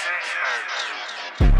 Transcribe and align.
DJ 0.00 1.54
you. 1.54 1.59